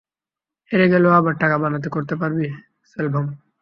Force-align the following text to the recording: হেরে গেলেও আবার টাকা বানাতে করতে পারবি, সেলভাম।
হেরে 0.71 0.87
গেলেও 0.93 1.11
আবার 1.11 1.33
টাকা 1.41 1.55
বানাতে 1.57 1.87
করতে 1.89 2.13
পারবি, 2.15 2.45
সেলভাম। 2.91 3.25